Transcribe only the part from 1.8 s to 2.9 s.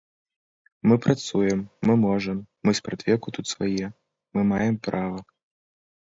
мы можам, мы